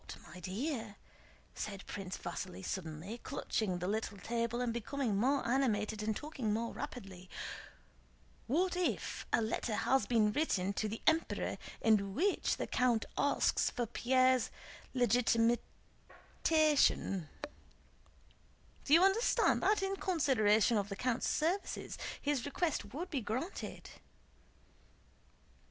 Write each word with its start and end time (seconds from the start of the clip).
"But, 0.07 0.17
my 0.33 0.39
dear," 0.39 0.95
said 1.53 1.85
Prince 1.85 2.17
Vasíli 2.17 2.65
suddenly, 2.65 3.19
clutching 3.19 3.77
the 3.77 3.87
little 3.87 4.17
table 4.17 4.59
and 4.59 4.73
becoming 4.73 5.15
more 5.15 5.47
animated 5.47 6.01
and 6.01 6.15
talking 6.17 6.51
more 6.51 6.73
rapidly: 6.73 7.29
"what 8.47 8.75
if 8.75 9.27
a 9.31 9.43
letter 9.43 9.75
has 9.75 10.07
been 10.07 10.31
written 10.31 10.73
to 10.73 10.89
the 10.89 11.03
Emperor 11.05 11.59
in 11.81 12.15
which 12.15 12.57
the 12.57 12.65
count 12.65 13.05
asks 13.15 13.69
for 13.69 13.85
Pierre's 13.85 14.49
legitimation? 14.95 17.29
Do 18.83 18.95
you 18.95 19.03
understand 19.03 19.61
that 19.61 19.83
in 19.83 19.97
consideration 19.97 20.77
of 20.79 20.89
the 20.89 20.95
count's 20.95 21.29
services, 21.29 21.99
his 22.19 22.43
request 22.43 22.85
would 22.91 23.11
be 23.11 23.21
granted?..." 23.21 23.91